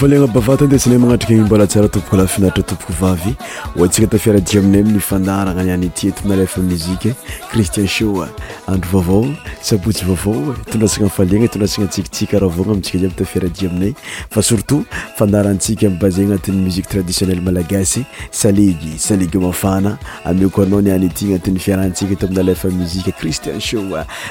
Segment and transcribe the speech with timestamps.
[0.00, 3.36] falegna bavatonde si na magnatrika n mbola tsiara tompoka lafiinaritra tompoky vavy
[3.76, 7.14] hoantsika tafiaradia aminay amin'ny fandaragna niany ity etinalefa muzike
[7.52, 8.26] cristien show
[8.66, 13.92] andro vaovao sabotsy vaovao tondrasagna faliagna tondrasagna tsikatsika raha vogna amintsika jiaby tafiaradia aminay
[14.30, 14.84] fa surtout
[15.16, 22.12] fandarantsika mibazay agnatin'ny musique traditionnelle malagasy salegy salegy mafana amioko anao niany ity agnatin'ny fiarahantsika
[22.12, 23.84] eto musique cristien show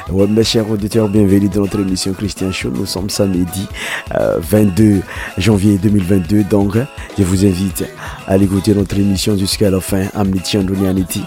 [0.08, 3.68] ouais mes chers auditeurs bienvenue dans notre émission cristien show nous sommes samedi
[4.52, 5.00] 22 euh,
[5.38, 6.76] janvier 2022 donc
[7.18, 7.86] je vous invite
[8.28, 10.08] à l'écouter notre émission jusqu'à la fin.
[10.14, 11.22] Amni Tiandouni Aniti,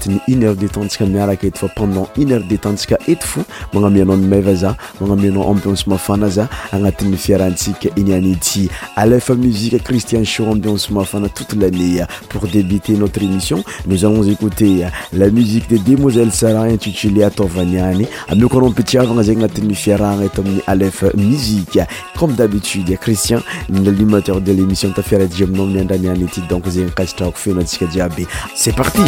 [0.00, 2.74] tenu une heure de temps, mais à la quête pendant une heure de temps,
[3.08, 3.40] et fou,
[3.72, 10.24] mon ami non Mevaza, mon ami non Ambiance Mafanaza, Angatini a Inyaniti, Aleph Musique, Christian
[10.24, 12.02] Show, Ambiance Mafana toute l'année.
[12.28, 18.06] Pour débuter notre émission, nous allons écouter la musique des demoiselles Sarah intitulée Atovaniani.
[18.28, 21.78] Amni Korompiti avant Angatini Fiaran et Omni Aleph Musique.
[22.18, 23.40] Comme d'habitude, Christian,
[23.70, 27.36] l'animateur de l'émission la Diom, non Nandani Aniti, donc un Kastrok
[28.54, 29.02] c'est parti!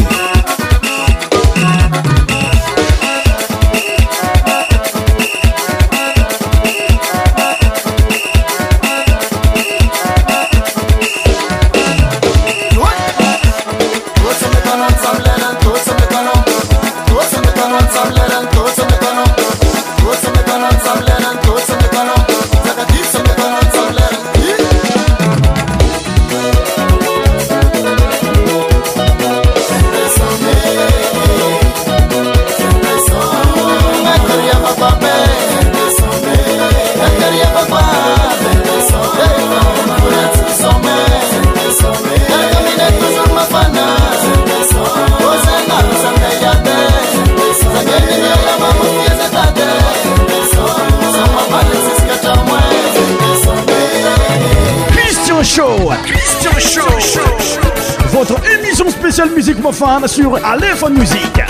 [58.12, 61.42] votre émission spéciale musique mafana sur alefa musiq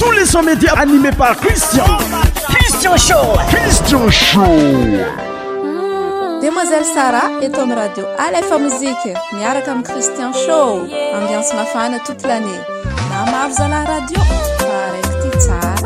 [0.00, 4.44] tous les sonmédia animé par christianrisino ristian show
[6.42, 10.86] demoiselle sara eton radio alefa musike miaraka a christian show
[11.16, 11.56] andiance mm.
[11.58, 12.60] mafana toute lanée
[13.24, 15.79] damavoza la radio araky tytary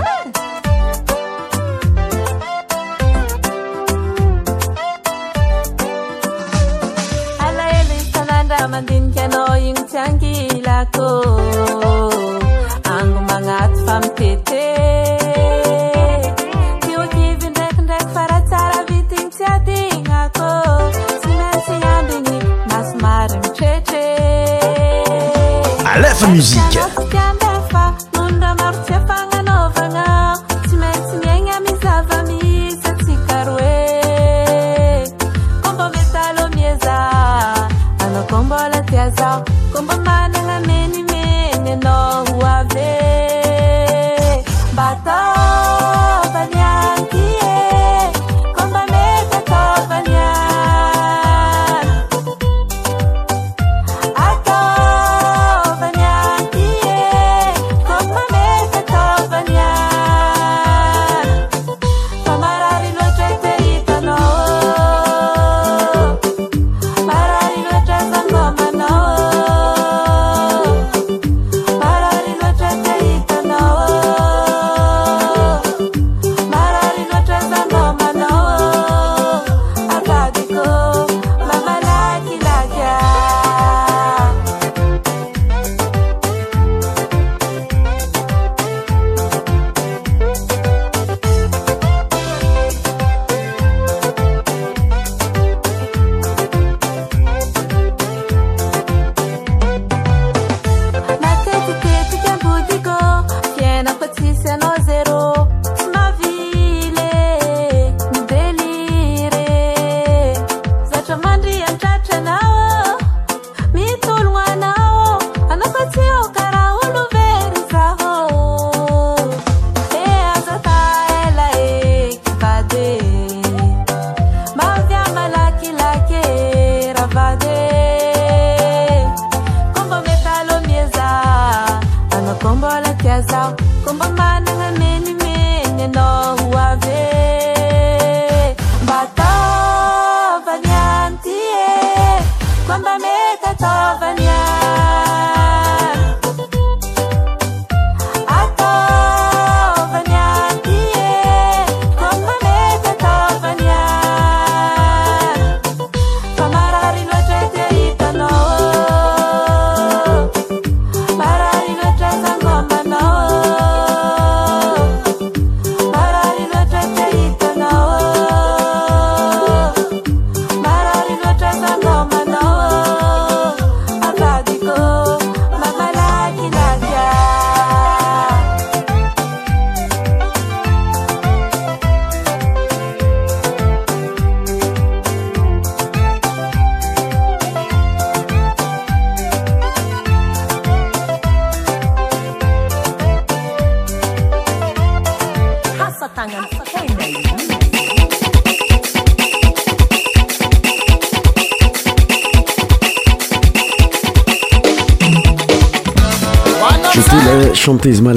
[8.69, 11.09] mandinika anao igny tsy angilako
[12.97, 14.67] ango magnaty fami tete
[16.83, 20.49] tiohivy ndraikindraiky faratsara vitigny tsy atignako
[21.23, 22.37] sy masi ambigny
[22.71, 24.05] masomarigny tretre
[25.95, 26.84] alefa mizika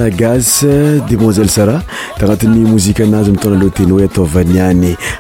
[0.10, 0.64] gaz
[1.10, 1.82] demoiselle sara
[2.20, 4.96] tagnatiny mozika anazy mitona lea teny oe ataovaniany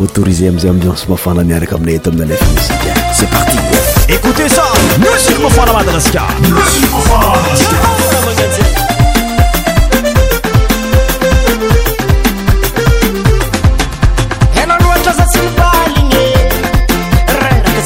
[0.00, 3.64] autorisé amizay ambiansemafana miaraka amina eto aminy alefa mosike c'et partout
[4.14, 4.66] éoute a
[5.04, 6.62] mosi mofana madagasikaraoaatainyaka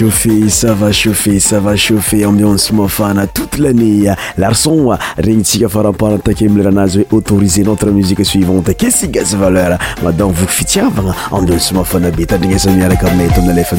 [0.03, 7.63] hofe sava chaufe sava chauffe ambino somafana toute l'anné larçon regnitika faraportake mileranazo hoe autoriser
[7.65, 13.75] notre musique suivante kue si gasa valeur madan voo fitiava ambino smafana betadinasamiarakarna tomina lefa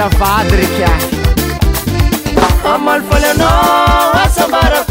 [0.00, 0.88] بادرك
[2.74, 3.44] ام الفلن
[4.36, 4.90] سبرك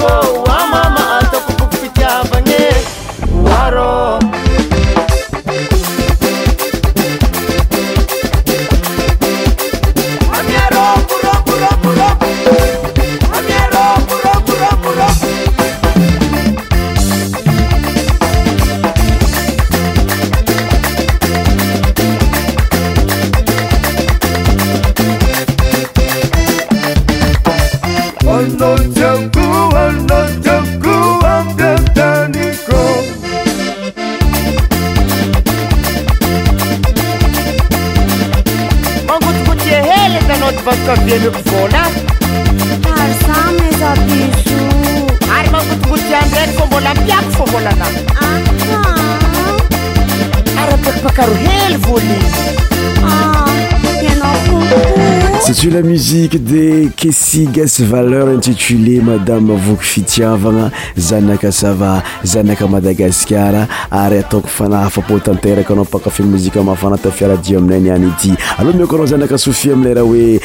[55.70, 65.74] l musiqe de kesiges valeur intitulé madame vok fitiavana zanaka sava zanaka madagasar ary ataokofanafapotanteraka
[65.74, 68.13] ana pakafemozik mafana tafiarai aminay niani
[68.58, 70.41] aloha mikoaa zanaka sofi aminy rah oe euh,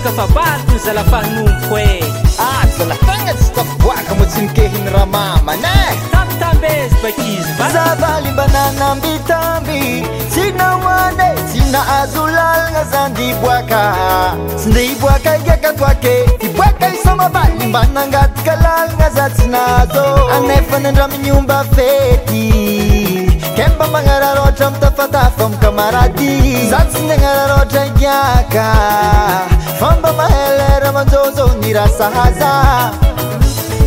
[0.04, 2.00] kafabatnzalafahanooko e
[2.36, 5.76] azalafagna ah, tsy tako boaka mo tsy nikehiny raha mamane
[6.12, 9.80] tambitamby ezy bakizyzavaly mba nanambitamby
[10.30, 13.80] tsy nahoane tsy nahazo lalagna za ndi boaka
[14.60, 20.04] sy nde hboaka gakatoake diboaka isomavaly mba nangataka lalagna za tsy nahazo
[20.36, 22.95] anefana ndra miniomba fety
[23.92, 26.32] magnararôatra amitafatafa m kamaradi
[26.70, 28.66] za tsy nyanararôtra kiaka
[29.80, 32.50] famba mahalera manzazao nirasahaza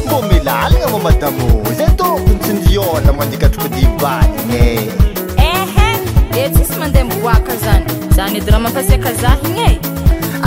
[0.07, 4.65] mbô milalagna vô madavoa zey tokony tsy ndiôla mandikatrokodi balignye
[5.51, 5.88] ehe
[6.43, 7.85] etssy mandeha miboaka zany
[8.15, 9.69] zany edy raha mampasiaka zahignye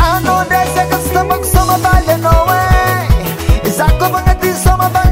[0.04, 2.46] anao ndresaka sy tamako somabaly anao
[3.66, 5.11] e zakofa agnatiy somabaly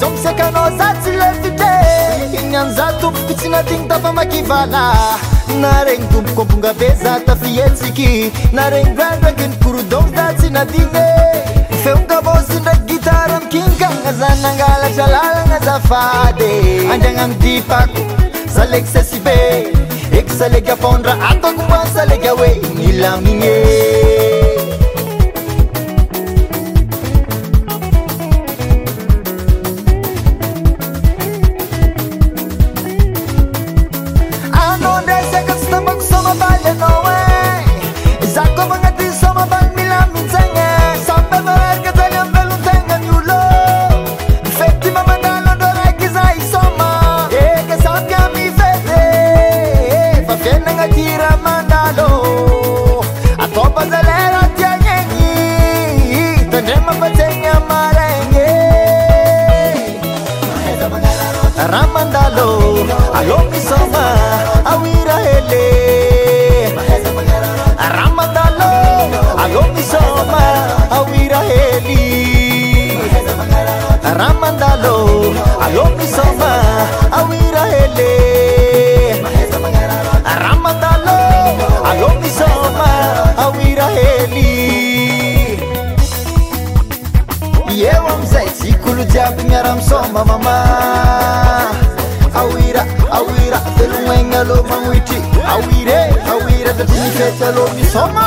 [0.00, 1.70] jamisekanao za tsy lefite
[2.40, 4.82] inyanza tomboko tsy natigny tafamakivala
[5.60, 11.04] na regny domboko abonga be za tafihetsiky na regni drandrakyny kourdon za tsy natine
[11.82, 16.52] feongamosy ndraky gitara mikinikanaza nangalatra lalanazafady
[16.92, 18.02] andriagnano dipako
[18.54, 19.36] salegy sasy be
[20.18, 23.97] eky salega apondra atako ma salega hoe gnilamigny
[74.18, 75.04] rah mandalô
[75.64, 76.52] alô misôma
[77.16, 78.14] aoirhely
[80.42, 81.02] rah mandal
[81.90, 82.96] alo misôa
[83.42, 84.52] aoirahely
[87.78, 90.56] ieo amizay tsykolojiabogny ara-misôma mamà
[92.40, 92.82] aora
[93.18, 95.20] aoira teloagny alo manoitry
[95.54, 96.00] aoire
[96.34, 98.26] aoira daynifety alo misôma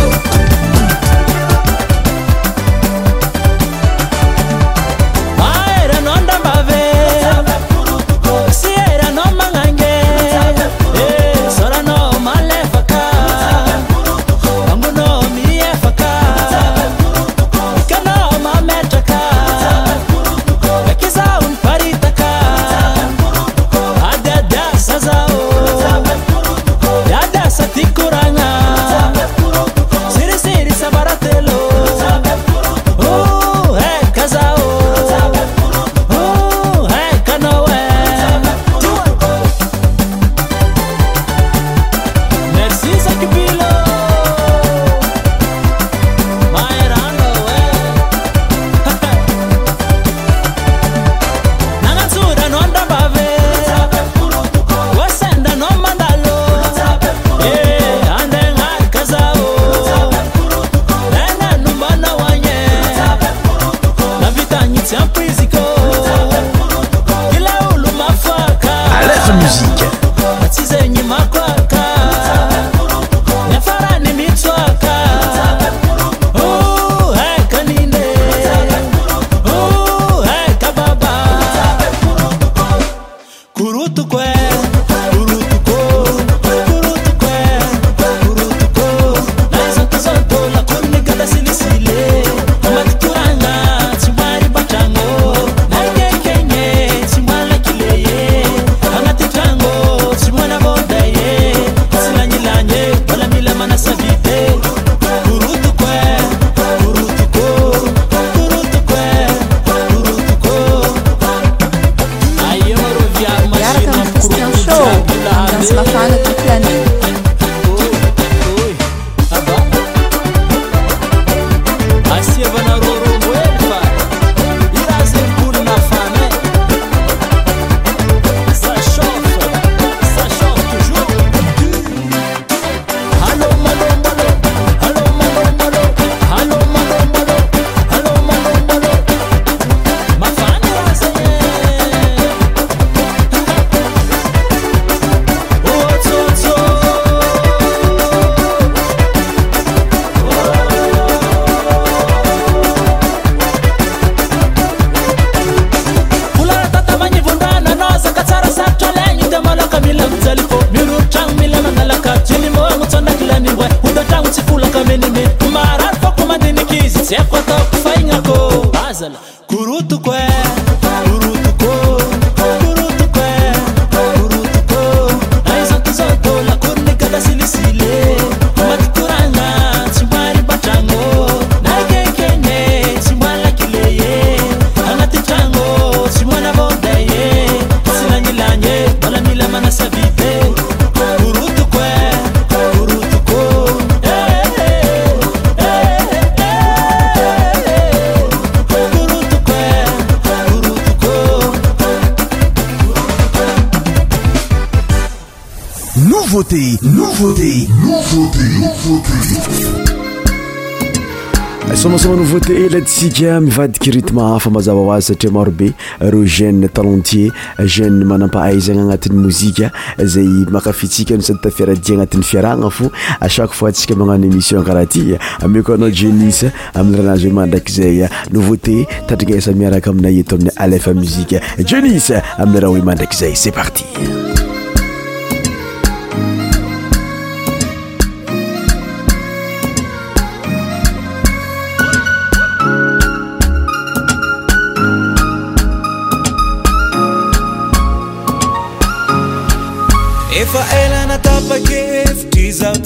[211.75, 217.31] somasoma nouvauté elasika mivadika ritme hafa mazava hoazy satria marobe re jene talentier
[217.77, 219.71] jene manampahayzgny anatin'ny mozika
[220.05, 225.17] zay mahakafintsika no sady tafiaradia anatin'ny fiarahna fo acako fois tsika magnano émission karaha ty
[225.49, 230.19] mi ko anao jeunis aminny raha anazy hoe ma ndraikyzay nouvauté tadrina asa miaraka aminay
[230.21, 233.85] eto amin'ny alfa muzike jeunis aminny raha oe mandraiky zay cet parti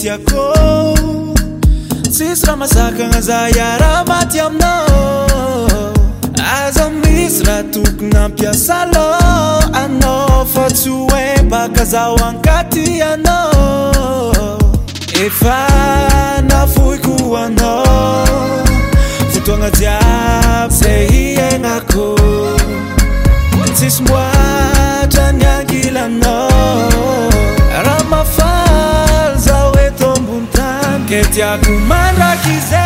[0.09, 0.95] kô
[2.13, 4.85] tsisy raha masakana za yara maty amina
[6.65, 9.07] aza misy raha tokona ampiasalo
[9.83, 14.01] anao fa tsy oe bakazaho ankatyanao
[15.25, 15.59] efa
[16.49, 18.27] nafohyko anao
[19.33, 22.17] fotoagna jiaby zay iagnakô
[23.61, 26.49] oantsisy moatra ni angilanao
[27.85, 28.70] rahaa
[31.13, 32.79] ktiakumanrakize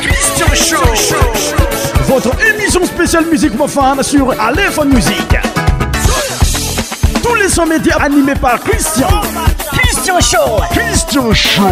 [0.00, 1.16] Christian Show.
[2.06, 5.36] Votre émission spéciale musique profane sur Aléphone Musique.
[7.22, 9.08] Tous les sons médias animés par Christian.
[9.72, 10.62] Christian Show.
[10.70, 11.62] Christian Show.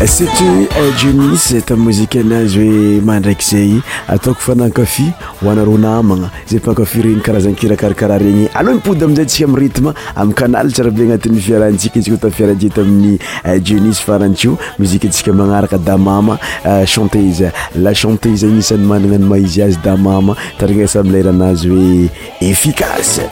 [0.00, 3.70] C'est C'est-tu, juni seta mozika anazy à mandrakizay
[4.08, 5.10] un coffee.
[5.42, 10.82] hoanaro naamagna zay pankafireny karazany kirakarakaraha regny aloha mipody amizayntsika amiy retme amiy kanaly tsy
[10.86, 13.18] raha be agnatin'ny fiarahantsika izy ko tam fiarahajiety amin'ny
[13.68, 17.52] jeunus eh, farantio muzikue atsika magnaraka damama eh, chantese
[17.84, 22.10] la chantese anisan'ny manana ny maizy azy damama tarena samileranazy hoe
[22.50, 23.30] efficace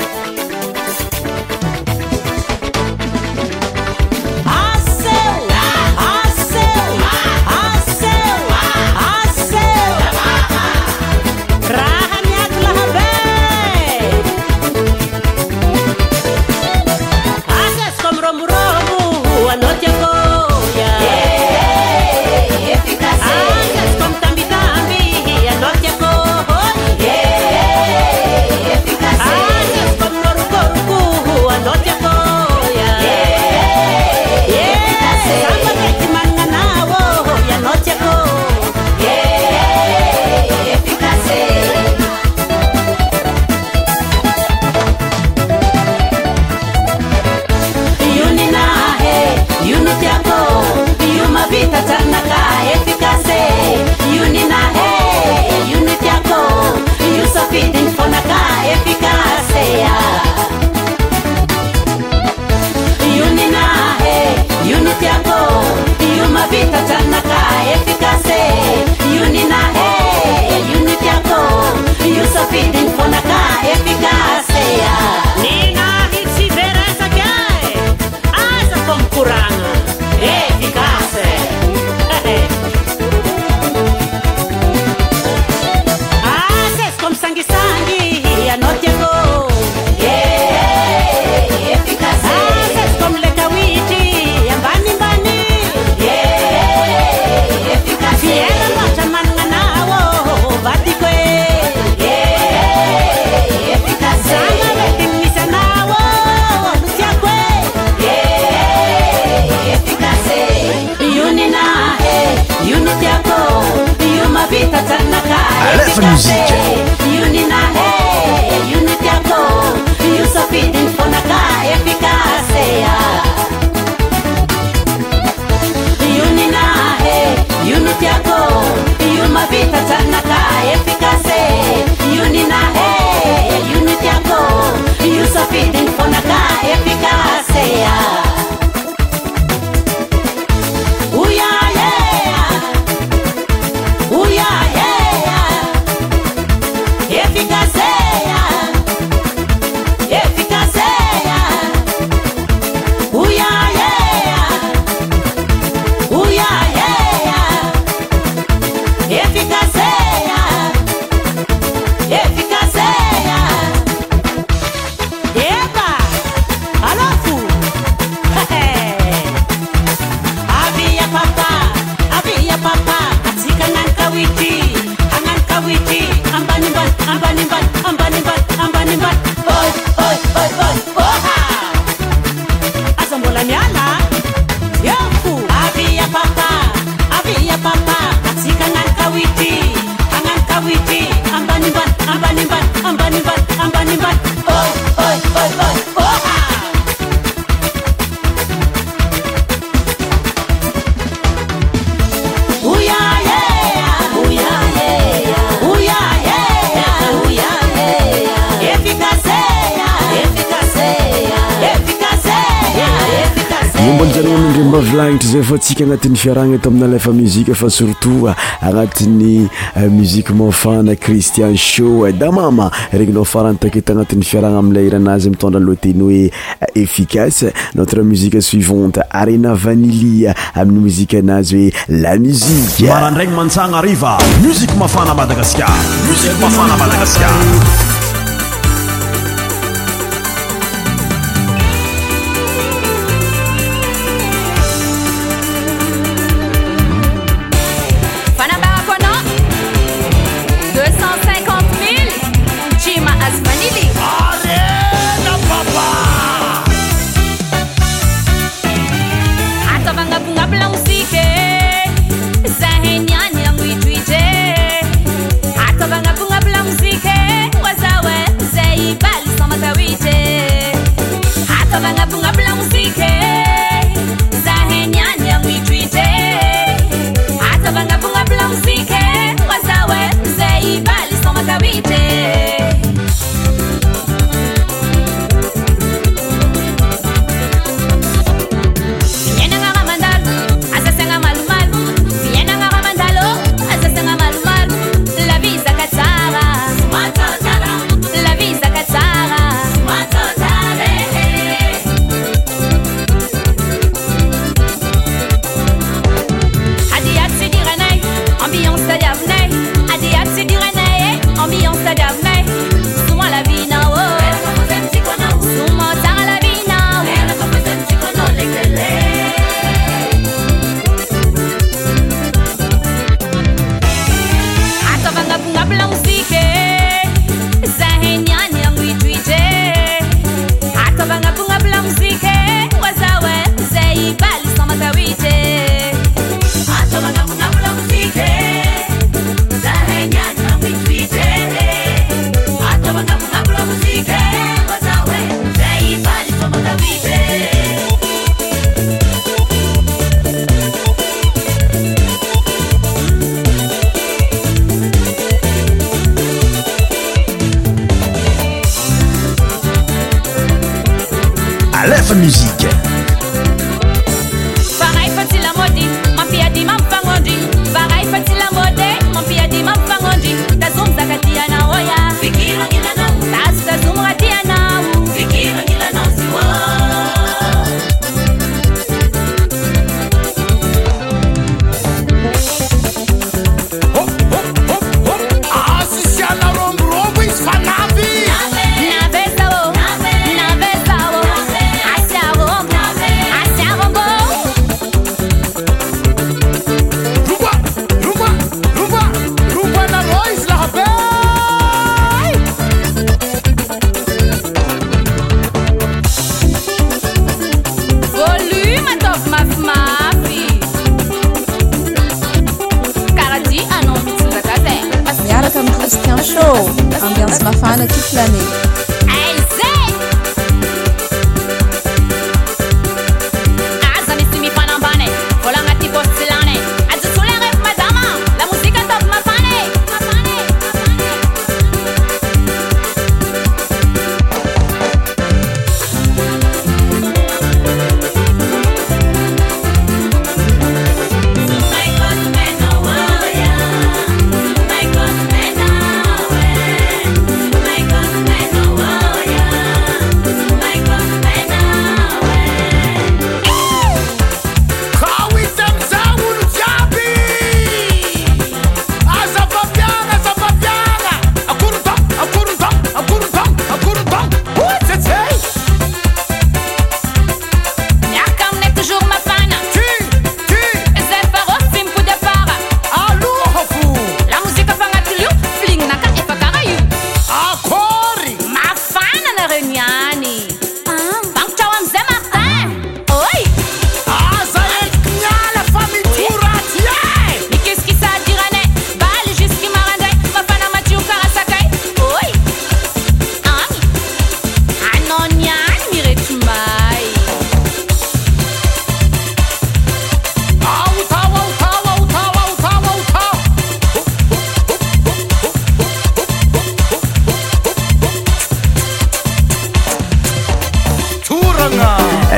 [215.87, 219.47] agnatin'ny fiaragna eto amina lefa muzike fa surtout ah, agnatin'ny
[219.77, 225.61] ah, muzike mafana cristian sho eh, da mama regninao faranytakety agnatin'ny fiaragna amile hiranazy mitondra
[225.63, 232.83] alohateny hoe ah, efficace notre muzique suivante arena vanili amin'ny muzika anazy hoe la muzike
[232.89, 235.71] maraindragny mantsagna ariva muzika mafana madagasikar
[236.09, 237.35] musik mafana madagasikar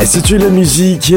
[0.00, 1.12] Euh, satsoo la musiqe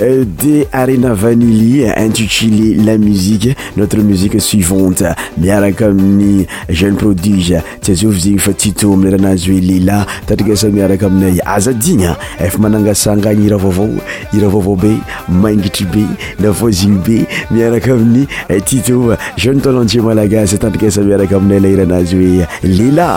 [0.00, 5.04] euh, de arena vanili intucili la musiqe notre musique suivante
[5.38, 11.40] miaraka amin'ny jeune produise tsy azovy zegny fa tito amiranazy oe lela tadrigasa miaraka aminay
[11.56, 13.88] azadigna efa manangasangany iravaovao
[14.36, 14.92] iravaovao be
[15.28, 16.04] mangitry be
[16.44, 17.18] nafaziny be
[17.52, 23.12] miaraka amin'ny euh, tito jeune tolente malagasy tadrigasa miaraka aminay la iranazy oe lela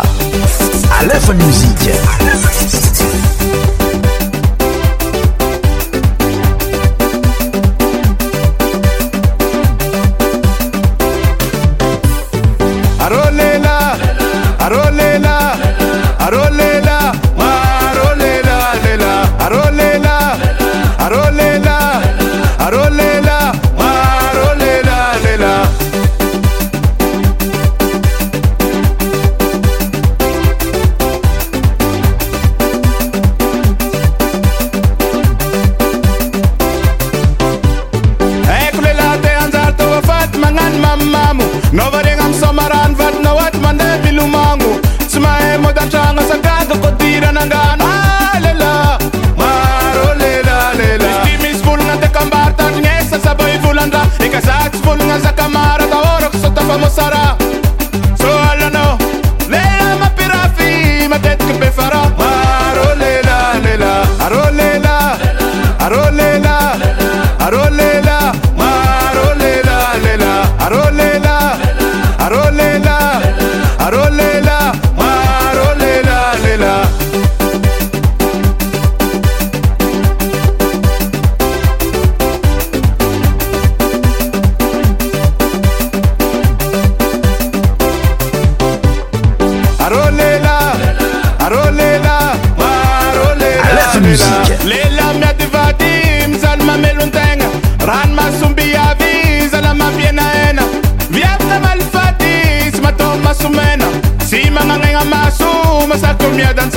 [106.00, 106.70] ça coule mieux dans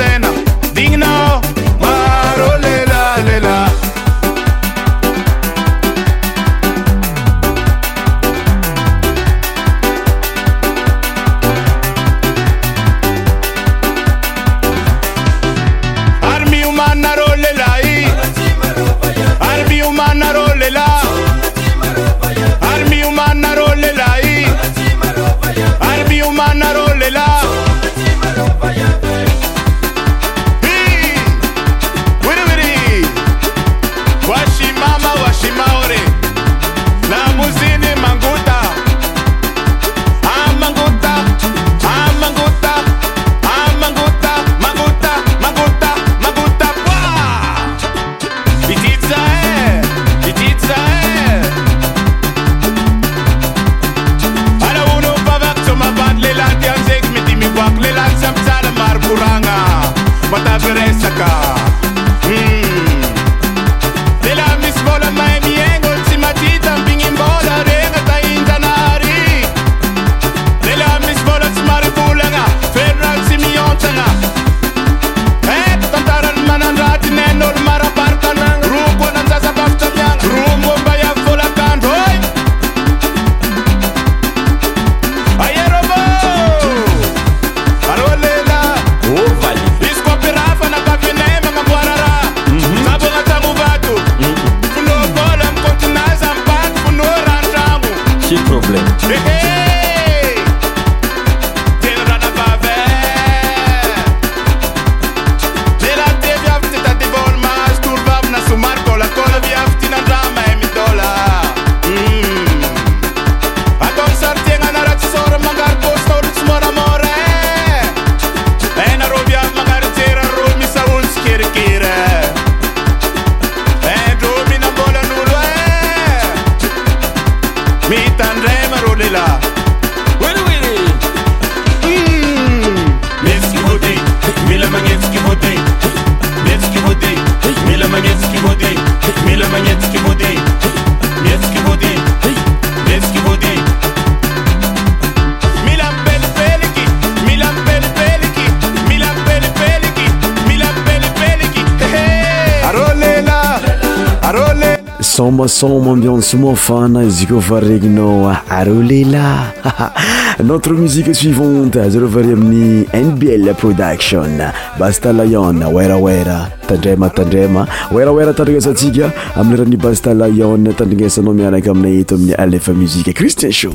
[155.63, 159.93] somambianse mafana izy ko faregninao are ah, lelaaha
[160.45, 164.43] notre musiqe suivante azareovare amin'ny nbl production
[164.79, 167.63] basta lyon werawera tandrema tandrema
[167.95, 173.75] werawera tandranasatsika aminaran'ny basta lyone tandranasanao miaraka amina eto amin'ny alef musike christian show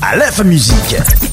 [0.00, 1.28] alf musie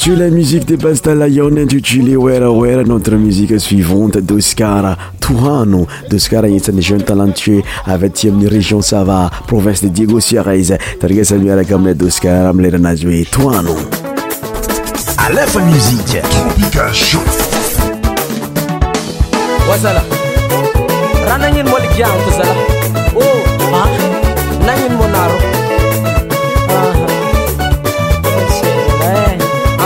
[0.00, 1.50] C'est la musique de Bastalayon
[1.82, 5.86] tu Wera Wera, notre musique suivante d'Oscar Tuano.
[6.10, 10.76] d'Oscar est un jeune talentueux avec une région Sava, province de Diego Sierrez.
[10.98, 13.74] Targa la la d'Oscar, Amler Nazoué, Tourano.
[15.18, 17.18] À la fin musique, Tropica Show.
[19.68, 20.02] Wazala,
[21.28, 22.54] Ranangin Molikian Kuzala,
[23.14, 23.20] Oh,
[23.70, 24.66] Ma, ah.
[24.66, 25.61] Nangin Monaro.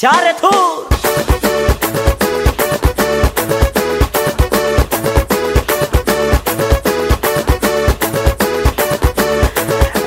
[0.00, 0.48] careto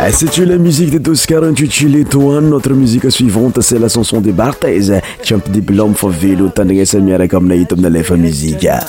[0.06, 4.32] eh, se to la muzique de dos qaranttilitoan notre muzike suivante c'est la sanson de
[4.32, 8.80] bartez tamp diplome fa velo tananesamiarakomminaitomina lefa muzika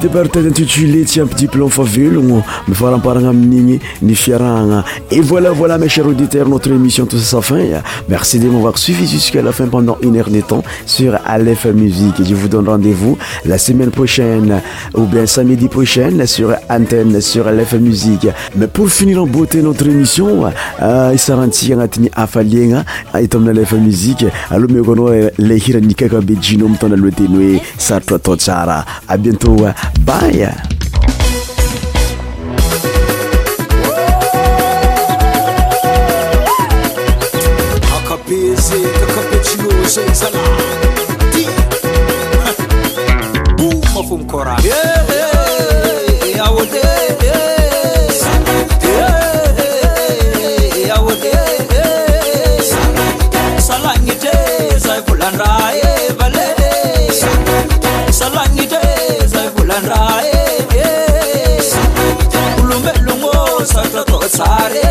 [0.00, 4.12] départmage intitulé Tiens petit plan faville, on me ni ni
[5.10, 7.58] Et voilà, voilà mes chers auditeurs, notre émission touche sa fin.
[8.08, 12.22] Merci de m'avoir suivi jusqu'à la fin pendant une heure de temps sur Aleph Musique.
[12.24, 14.60] Je vous donne rendez-vous la semaine prochaine
[14.94, 20.44] ou bien samedi prochain sur antenne sur lefa musiqe mais pour finir amboate notre émission
[21.14, 22.84] isarantsika agnatin'ny afaliagna
[23.22, 25.10] ito amina lefa muzike aloha mekoanao
[25.46, 29.72] le hiranikaikobe jinomitaona alohateny hoe sarotro atao tsara a bientôt euh,
[30.06, 30.46] bay
[64.44, 64.88] lluutulurnani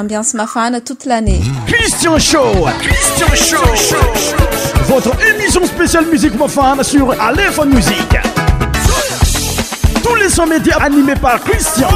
[0.00, 1.40] Ambiance Mafana toute l'année.
[1.66, 3.96] Christian Show Christian Show
[4.84, 8.16] Votre émission spéciale musique Mafana sur Aléphone Musique.
[10.04, 11.88] Tous les sons médias animés par Christian.